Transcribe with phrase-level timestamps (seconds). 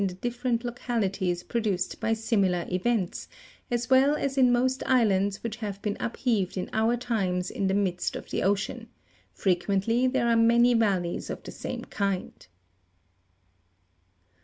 [0.03, 3.27] the different localities produced by similar events,
[3.69, 7.73] as well as in most islands which have been upheaved in our times in the
[7.75, 8.89] midst of the ocean;
[9.31, 12.47] frequently there are many valleys of the same kind.